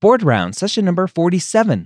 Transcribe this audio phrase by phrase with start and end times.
[0.00, 1.84] Board Round, session number 47.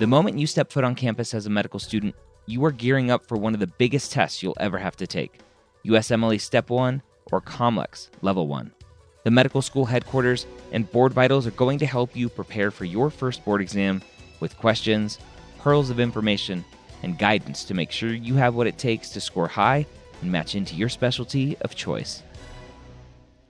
[0.00, 3.28] The moment you step foot on campus as a medical student, you are gearing up
[3.28, 5.38] for one of the biggest tests you'll ever have to take
[5.84, 7.00] USMLE Step 1
[7.30, 8.72] or COMLEX Level 1.
[9.22, 13.08] The medical school headquarters and Board Vitals are going to help you prepare for your
[13.08, 14.02] first board exam
[14.40, 15.20] with questions,
[15.60, 16.64] pearls of information,
[17.02, 19.86] and guidance to make sure you have what it takes to score high
[20.22, 22.22] and match into your specialty of choice.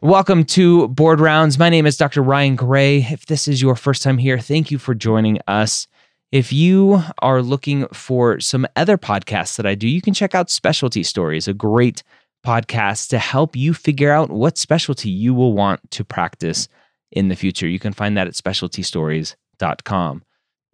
[0.02, 1.59] Welcome to Board Rounds.
[1.59, 2.23] My name is Dr.
[2.23, 2.98] Ryan Gray.
[2.98, 5.87] If this is your first time here, thank you for joining us.
[6.32, 10.51] If you are looking for some other podcasts that I do, you can check out
[10.51, 12.02] Specialty Stories, a great
[12.45, 16.68] podcast to help you figure out what specialty you will want to practice
[17.10, 17.66] in the future.
[17.66, 20.25] You can find that at specialtystories.com.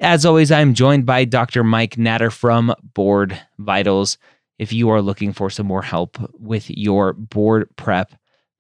[0.02, 1.62] As always, I'm joined by Dr.
[1.62, 4.19] Mike Natter from Board Vitals.
[4.59, 8.12] If you are looking for some more help with your board prep,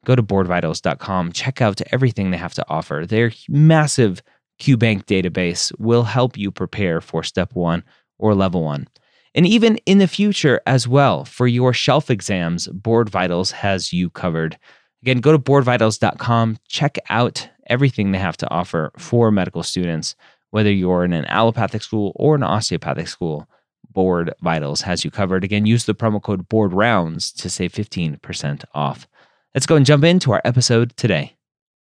[0.06, 1.32] go to boardvitals.com.
[1.32, 3.04] Check out everything they have to offer.
[3.04, 4.22] Their massive
[4.60, 7.82] QBank database will help you prepare for step one
[8.20, 8.86] or level one.
[9.34, 14.10] And even in the future as well, for your shelf exams, Board Vitals has you
[14.10, 14.56] covered.
[15.02, 20.14] Again, go to boardvitals.com, check out everything they have to offer for medical students,
[20.52, 23.48] whether you're in an allopathic school or an osteopathic school.
[23.90, 25.44] Board Vitals has you covered.
[25.44, 29.06] Again, use the promo code Board Rounds to save 15% off.
[29.54, 31.36] Let's go and jump into our episode today.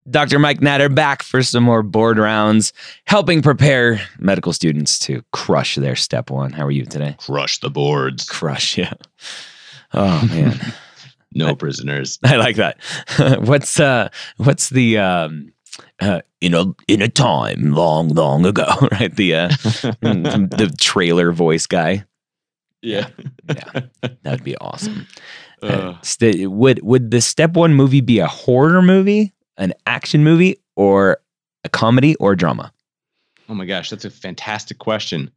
[0.09, 0.39] Dr.
[0.39, 2.73] Mike Natter back for some more board rounds,
[3.07, 6.53] helping prepare medical students to crush their step one.
[6.53, 7.17] How are you today?
[7.19, 8.29] Crush the boards.
[8.29, 8.95] Crush, yeah.
[9.93, 10.61] Oh man.
[11.35, 12.19] no prisoners.
[12.23, 12.79] I like that.
[13.41, 15.53] what's uh what's the um
[16.01, 19.15] uh, in a in a time long long ago, right?
[19.15, 19.49] The uh
[20.01, 22.05] the trailer voice guy.
[22.83, 23.09] Yeah.
[23.49, 23.81] yeah.
[24.23, 25.07] That'd be awesome.
[25.63, 30.57] Uh, st- would would the step one movie be a horror movie an action movie
[30.77, 31.19] or
[31.65, 32.73] a comedy or drama?
[33.49, 35.31] Oh my gosh, that's a fantastic question.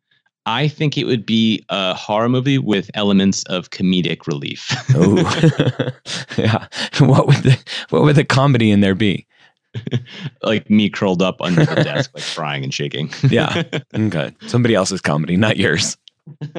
[0.45, 4.73] I think it would be a horror movie with elements of comedic relief.
[4.95, 5.91] oh,
[6.38, 6.67] yeah.
[6.99, 9.28] What would the what would the comedy in there be?
[10.44, 13.09] like me curled up under the desk, like crying and shaking.
[13.30, 13.63] yeah.
[13.94, 14.35] Okay.
[14.47, 15.97] Somebody else's comedy, not yours.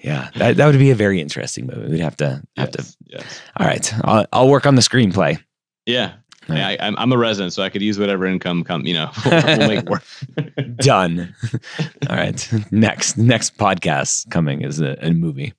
[0.00, 1.90] yeah, that, that would be a very interesting movie.
[1.90, 2.96] We'd have to have yes, to.
[3.06, 3.40] Yes.
[3.56, 5.40] All right, I'll, I'll work on the screenplay.
[5.86, 6.14] Yeah,
[6.48, 8.86] I, am I'm a resident, so I could use whatever income come.
[8.86, 10.02] You know, we'll, we'll make work.
[10.76, 11.34] Done.
[12.10, 12.52] all right.
[12.70, 15.52] Next, next podcast coming is a, a movie.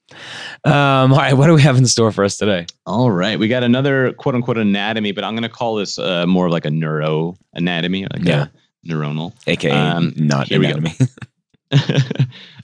[0.66, 1.33] Um, all right.
[1.33, 2.66] What do we have in store for us today?
[2.85, 6.25] All right, we got another quote unquote anatomy, but I'm going to call this uh,
[6.25, 8.47] more of like a neuro anatomy, like yeah.
[8.85, 10.95] neuronal, aka um, not anatomy.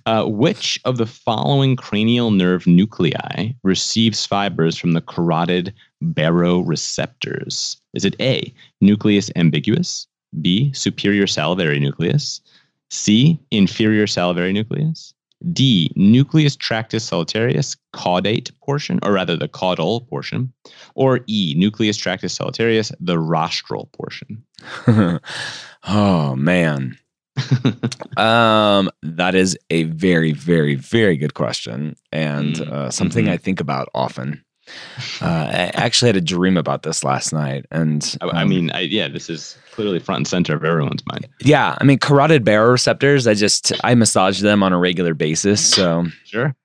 [0.06, 5.74] Uh, which of the following cranial nerve nuclei receives fibers from the carotid
[6.04, 7.78] baroreceptors?
[7.94, 10.08] Is it A, nucleus ambiguus,
[10.42, 12.42] B, superior salivary nucleus,
[12.90, 15.14] C, inferior salivary nucleus,
[15.54, 20.52] D, nucleus tractus solitarius caudate portion, or rather the caudal portion,
[20.96, 24.44] or E, nucleus tractus solitarius, the rostral portion?
[25.88, 26.98] oh, man.
[28.18, 33.34] Um, that is a very, very, very good question, and mm, uh, something mm-hmm.
[33.34, 34.44] I think about often.
[35.22, 38.82] Uh, I actually had a dream about this last night, and um, I mean, I,
[38.82, 41.28] yeah, this is clearly front and center of everyone's mind.
[41.42, 43.30] Yeah, I mean, carotid baroreceptors.
[43.30, 46.56] I just I massage them on a regular basis, so sure.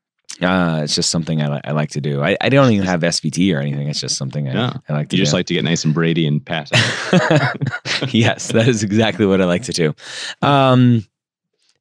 [0.41, 2.23] Uh, it's just something I, I like to do.
[2.23, 3.89] I, I don't even have SVT or anything.
[3.89, 4.73] It's just something I, yeah.
[4.89, 5.25] I like to you do.
[5.25, 6.71] just like to get nice and Brady and pass
[8.13, 9.95] yes, that is exactly what I like to do.
[10.43, 11.07] Um,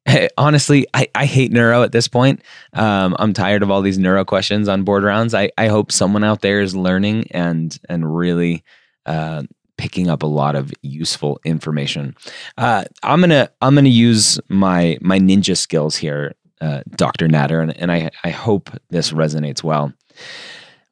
[0.04, 2.42] hey, honestly, I, I hate neuro at this point.
[2.74, 5.34] Um, I'm tired of all these neuro questions on board rounds.
[5.34, 8.62] I, I hope someone out there is learning and and really
[9.06, 9.42] uh,
[9.76, 12.14] picking up a lot of useful information.
[12.56, 17.28] Uh, I'm gonna I'm gonna use my my ninja skills here uh, Dr.
[17.28, 19.92] Natter, and, and I, I hope this resonates well.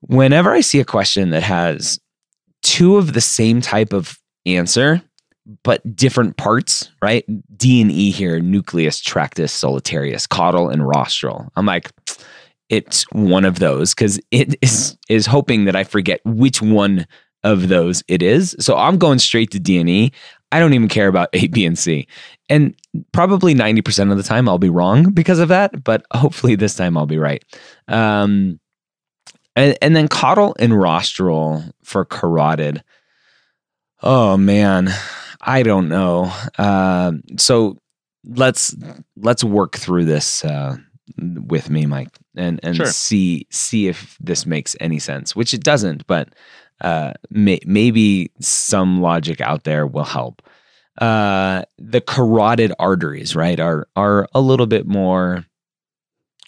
[0.00, 1.98] Whenever I see a question that has
[2.62, 5.00] two of the same type of answer,
[5.64, 7.24] but different parts, right?
[7.56, 11.50] D and E here, nucleus, tractus, solitarius, caudal, and rostral.
[11.56, 11.90] I'm like,
[12.68, 17.06] it's one of those because it is is hoping that I forget which one
[17.44, 18.54] of those it is.
[18.60, 20.12] So I'm going straight to D and E.
[20.52, 22.06] I don't even care about A, B, and C.
[22.48, 22.74] And
[23.12, 26.96] probably 90% of the time I'll be wrong because of that, but hopefully this time
[26.96, 27.42] I'll be right.
[27.88, 28.60] Um,
[29.56, 32.82] and, and then caudal and rostral for carotid.
[34.02, 34.88] Oh man,
[35.40, 36.32] I don't know.
[36.58, 37.78] Uh, so
[38.24, 38.74] let's
[39.16, 40.76] let's work through this uh,
[41.18, 42.86] with me, Mike, and and Sure.
[42.86, 45.36] see see if this makes any sense.
[45.36, 46.28] Which it doesn't, but
[46.82, 50.42] uh, may, maybe some logic out there will help.
[51.00, 55.44] Uh, the carotid arteries, right, are are a little bit more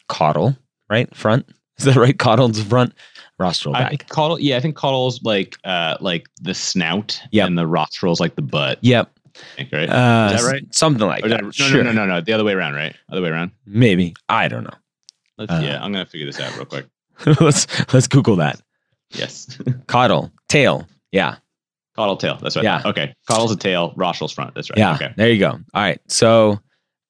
[0.08, 0.56] caudal,
[0.90, 1.14] right?
[1.16, 1.48] Front
[1.78, 2.18] is that right?
[2.18, 2.92] Caudal's front,
[3.38, 4.08] rostral I back.
[4.08, 4.38] caudal.
[4.38, 7.46] Yeah, I think caudal's like uh like the snout, Yep.
[7.46, 8.78] and the rostral's like the butt.
[8.82, 9.10] Yep.
[9.56, 9.88] Think, right?
[9.88, 10.74] Uh, Is that right?
[10.74, 11.36] Something like Or that.
[11.38, 11.82] that- no, sure.
[11.82, 12.20] no, no, no, no.
[12.20, 12.94] The other way around, right?
[13.10, 13.50] Other way around.
[13.66, 14.14] Maybe.
[14.28, 14.76] I don't know.
[15.38, 15.60] Let's, Uh.
[15.64, 16.86] yeah, I'm gonna figure this out real quick.
[17.40, 18.60] let's let's Google that.
[19.14, 19.46] Yes,
[19.86, 20.86] Caudal, tail.
[21.12, 21.36] Yeah.
[21.96, 22.38] caudal tail.
[22.42, 22.64] That's right.
[22.64, 22.82] Yeah.
[22.84, 23.14] Okay.
[23.28, 23.92] Caudal's a tail.
[23.96, 24.54] Rostral's front.
[24.54, 24.78] That's right.
[24.78, 24.94] Yeah.
[24.94, 25.12] Okay.
[25.16, 25.50] There you go.
[25.50, 26.00] All right.
[26.08, 26.60] So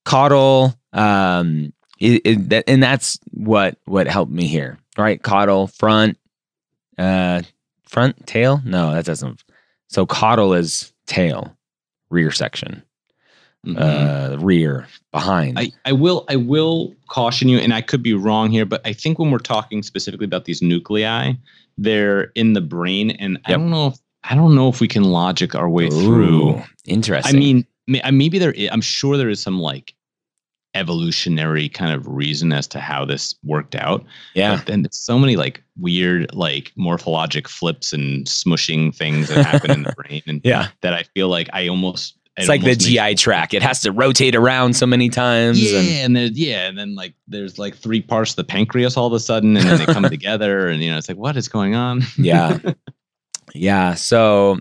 [0.05, 4.79] caudal, um, it, it, that, and that's what what helped me here.
[4.99, 5.23] Right.
[5.23, 6.19] Caudal, front,
[6.99, 7.43] uh,
[7.85, 8.61] front, tail.
[8.65, 9.43] No, that doesn't.
[9.89, 11.57] So caudal is tail,
[12.11, 12.83] rear section,
[13.65, 13.81] Mhm.
[13.81, 15.59] uh, rear, behind.
[15.59, 18.93] I, I will I will caution you, and I could be wrong here, but I
[18.93, 21.33] think when we're talking specifically about these nuclei,
[21.79, 25.05] they're in the brain, and I don't know if I don't know if we can
[25.05, 26.51] logic our way through.
[26.57, 27.35] Ooh, Interesting.
[27.37, 28.55] I mean, may- maybe there.
[28.59, 29.95] i- I'm sure there is some like
[30.75, 34.05] evolutionary kind of reason as to how this worked out.
[34.35, 34.57] yeah.
[34.57, 39.83] But then so many like weird like morphologic flips and smushing things that happen in
[39.85, 40.69] the brain, and Yeah.
[40.81, 42.17] that I feel like I almost.
[42.37, 43.55] It's like the GI tract.
[43.55, 45.61] It has to rotate around so many times.
[45.61, 48.97] Yeah, And and then yeah, and then like there's like three parts of the pancreas
[48.97, 51.37] all of a sudden, and then they come together, and you know it's like what
[51.37, 52.03] is going on?
[52.19, 52.59] yeah.
[53.55, 53.95] Yeah.
[53.95, 54.59] So,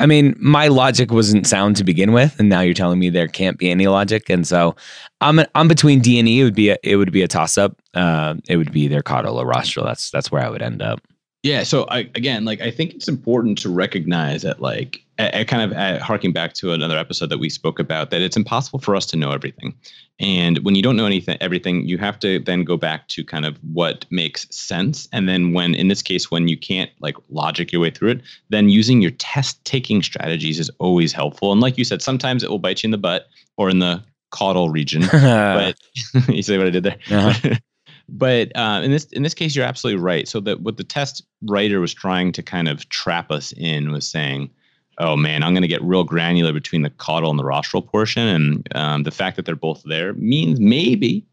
[0.00, 3.28] I mean, my logic wasn't sound to begin with, and now you're telling me there
[3.28, 4.74] can't be any logic, and so
[5.20, 6.40] I'm I'm between D and E.
[6.40, 7.80] It would be a, it would be a toss up.
[7.94, 9.86] Uh, it would be either caudal or rostral.
[9.86, 11.00] That's that's where I would end up.
[11.42, 11.64] Yeah.
[11.64, 15.70] So I, again, like I think it's important to recognize that, like, I, I kind
[15.70, 18.94] of uh, harking back to another episode that we spoke about, that it's impossible for
[18.94, 19.74] us to know everything.
[20.20, 23.44] And when you don't know anything, everything, you have to then go back to kind
[23.44, 25.08] of what makes sense.
[25.12, 28.20] And then when, in this case, when you can't like logic your way through it,
[28.50, 31.50] then using your test taking strategies is always helpful.
[31.50, 34.00] And like you said, sometimes it will bite you in the butt or in the
[34.30, 35.02] caudal region.
[35.12, 35.76] but
[36.28, 36.98] you see what I did there.
[37.10, 37.56] Uh-huh.
[38.08, 40.28] but uh, in this in this case, you're absolutely right.
[40.28, 44.06] So that what the test writer was trying to kind of trap us in was
[44.06, 44.50] saying,
[44.98, 48.26] "Oh man, I'm going to get real granular between the caudal and the rostral portion,"
[48.26, 51.24] and um, the fact that they're both there means maybe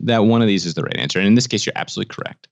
[0.00, 1.18] that one of these is the right answer.
[1.18, 2.48] And in this case, you're absolutely correct.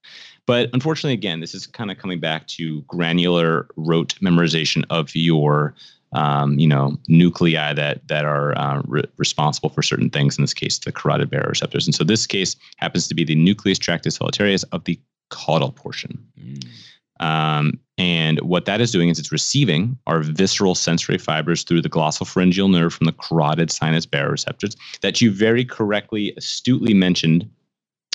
[0.46, 5.75] But unfortunately, again, this is kind of coming back to granular rote memorization of your
[6.14, 10.38] um, you know, nuclei that that are uh, re- responsible for certain things.
[10.38, 11.87] In this case, the carotid baroreceptors.
[11.87, 14.99] And so this case happens to be the nucleus tractus solitarius of the
[15.31, 16.19] caudal portion.
[16.40, 16.66] Mm.
[17.20, 21.88] Um, and what that is doing is it's receiving our visceral sensory fibers through the
[21.88, 27.49] glossopharyngeal nerve from the carotid sinus baroreceptors that you very correctly, astutely mentioned.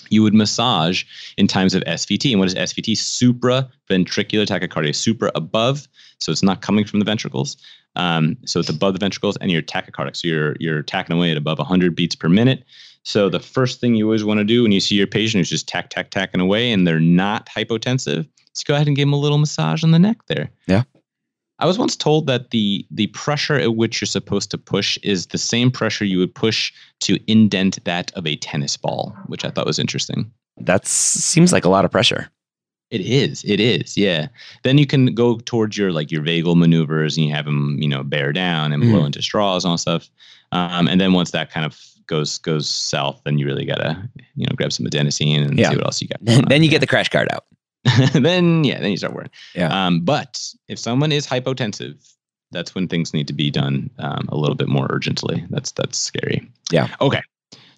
[0.10, 1.04] You would massage
[1.38, 2.32] in times of SVT.
[2.32, 2.94] And what is SVT?
[2.94, 4.96] Supraventricular tachycardia.
[4.96, 5.88] Supra above,
[6.20, 7.58] so it's not coming from the ventricles.
[7.96, 10.16] Um, so it's above the ventricles, and you're tachycardic.
[10.16, 12.64] So you're you're tacking away at above 100 beats per minute.
[13.04, 15.50] So the first thing you always want to do when you see your patient who's
[15.50, 19.14] just tack tack tacking away and they're not hypotensive, is go ahead and give them
[19.14, 20.50] a little massage on the neck there.
[20.68, 20.84] Yeah.
[21.60, 25.28] I was once told that the the pressure at which you're supposed to push is
[25.28, 26.72] the same pressure you would push
[27.02, 30.32] to indent that of a tennis ball, which I thought was interesting.
[30.58, 32.30] That seems like a lot of pressure.
[32.92, 33.44] It is.
[33.46, 33.96] It is.
[33.98, 34.28] Yeah.
[34.64, 37.88] Then you can go towards your like your vagal maneuvers, and you have them, you
[37.88, 39.06] know, bear down and blow Mhm.
[39.08, 40.10] into straws and all that stuff.
[40.52, 44.02] Um, and then once that kind of goes goes south, then you really gotta
[44.36, 45.70] you know grab some adenosine and Yeah.
[45.70, 46.48] see what else you got.
[46.50, 47.46] Then you get the crash cart out.
[47.84, 49.32] The then yeah, then you start worrying.
[49.56, 49.70] Yeah.
[49.88, 52.14] Um, but if someone is hypotensive,
[52.52, 55.46] that's when things need to be done um, a little bit more urgently.
[55.50, 56.50] That's that's scary.
[56.72, 56.94] Yeah.
[57.02, 57.22] Okay.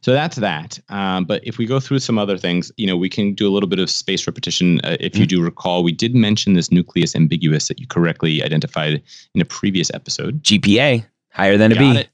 [0.03, 0.79] So that's that.
[0.89, 3.51] Um, but if we go through some other things, you know, we can do a
[3.53, 4.81] little bit of space repetition.
[4.83, 9.01] Uh, if you do recall, we did mention this nucleus ambiguus that you correctly identified
[9.35, 10.41] in a previous episode.
[10.41, 11.99] GPA higher than a Got B.
[11.99, 12.09] it.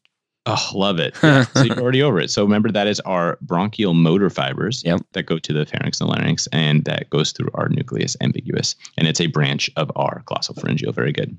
[0.48, 1.14] Oh, love it.
[1.22, 2.32] Yeah, so you're already over it.
[2.32, 5.02] So remember that is our branchial motor fibers Yep.
[5.14, 9.08] that go to the pharynx and larynx, and that goes through our nucleus ambiguus, and
[9.08, 10.94] it's a branch of our glossopharyngeal.
[10.96, 11.38] Very good.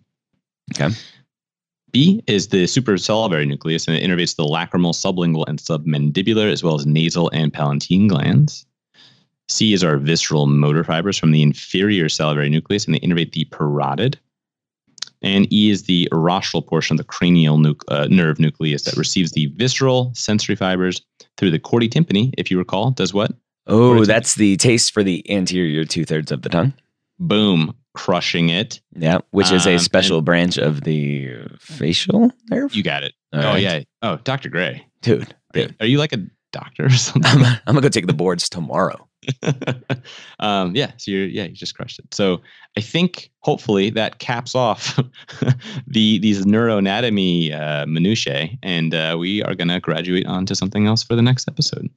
[0.75, 0.95] Okay.
[1.91, 6.63] B is the superior salivary nucleus, and it innervates the lacrimal, sublingual, and submandibular, as
[6.63, 8.67] well as nasal and palatine glands.
[9.49, 13.47] C is our visceral motor fibers from the inferior salivary nucleus, and they innervate the
[13.47, 14.17] parotid.
[15.23, 19.33] And E is the rostral portion of the cranial nuc- uh, nerve nucleus that receives
[19.33, 21.03] the visceral sensory fibers
[21.37, 23.33] through the chorda tympani, if you recall, does what?
[23.67, 26.73] Oh, that's the taste for the anterior two thirds of the tongue.
[27.19, 28.81] Boom, crushing it.
[28.97, 32.75] Yeah, which is Um, a special branch of the facial nerve.
[32.75, 33.13] You got it.
[33.33, 33.63] All oh, right.
[33.63, 33.81] yeah.
[34.03, 34.49] Oh, Dr.
[34.49, 34.87] Gray.
[35.03, 35.77] dude, Are, dude.
[35.81, 37.25] are you like a doctor or something.
[37.31, 39.08] I'm, I'm gonna go take the boards tomorrow.
[40.41, 42.13] um, yeah, so you're yeah, you just crushed it.
[42.15, 42.41] So
[42.77, 44.97] I think hopefully that caps off
[45.87, 51.03] the these neuroanatomy uh, minutiae, and uh, we are gonna graduate on to something else
[51.03, 51.89] for the next episode.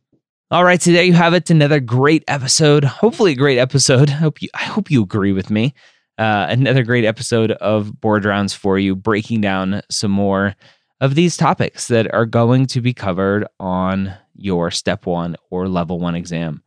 [0.50, 1.50] All right, so there you have it.
[1.50, 2.84] Another great episode.
[2.84, 4.10] Hopefully, a great episode.
[4.10, 4.50] I hope you.
[4.54, 5.74] I hope you agree with me.
[6.18, 10.56] Uh, another great episode of Board Rounds for you, breaking down some more
[11.00, 16.00] of these topics that are going to be covered on your step one or level
[16.00, 16.62] one exam.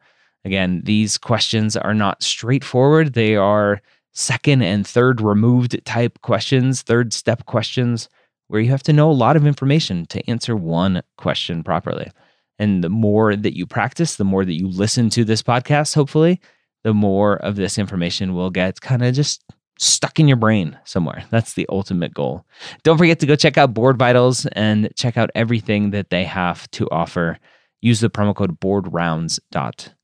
[0.44, 3.14] Again, these questions are not straightforward.
[3.14, 3.80] They are
[4.12, 8.08] second and third removed type questions, third step questions,
[8.48, 12.10] where you have to know a lot of information to answer one question properly.
[12.58, 16.40] And the more that you practice, the more that you listen to this podcast, hopefully,
[16.84, 19.42] the more of this information will get kind of just
[19.78, 21.24] stuck in your brain somewhere.
[21.30, 22.44] That's the ultimate goal.
[22.84, 26.70] Don't forget to go check out Board Vitals and check out everything that they have
[26.72, 27.38] to offer.
[27.80, 29.94] Use the promo code boardrounds.com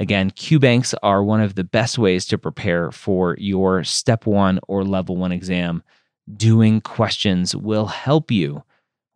[0.00, 4.58] Again, Q banks are one of the best ways to prepare for your step one
[4.66, 5.82] or level one exam.
[6.36, 8.62] Doing questions will help you,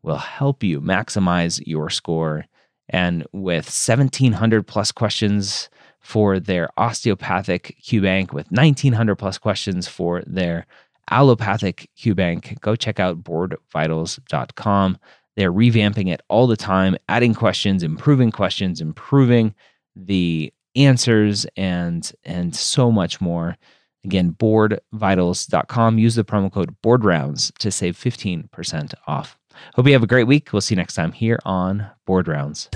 [0.03, 2.45] will help you maximize your score.
[2.91, 5.71] And with 1700 plus questions
[6.01, 10.67] for their osteopathic Q bank, with 1900 plus questions for their
[11.11, 14.99] allopathic Q bank, go check out boardvitals.com.
[15.37, 19.55] They're revamping it all the time, adding questions, improving questions, improving
[19.97, 23.57] the answers and and so much more.
[24.05, 25.99] Again, boardvitals.com.
[25.99, 29.39] Use the promo code BOARDROUNDS to save 15% off.
[29.75, 30.53] Hope you have a great week.
[30.53, 32.69] We'll see you next time here on Board Rounds.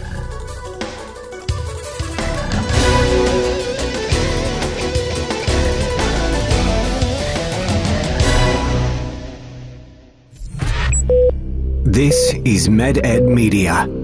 [11.85, 13.98] This is MedEd Media.